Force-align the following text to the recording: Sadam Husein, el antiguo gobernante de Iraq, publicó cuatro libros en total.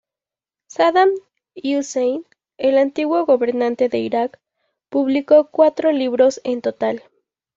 Sadam 0.67 1.11
Husein, 1.55 2.25
el 2.57 2.79
antiguo 2.79 3.23
gobernante 3.23 3.87
de 3.87 3.99
Iraq, 3.99 4.39
publicó 4.89 5.51
cuatro 5.51 5.91
libros 5.91 6.41
en 6.43 6.63
total. 6.63 7.03